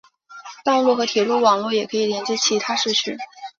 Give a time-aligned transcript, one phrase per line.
[0.65, 3.15] 道路和铁路网络也可以连接其他市区。